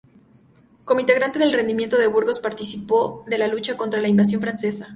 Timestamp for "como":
0.83-0.99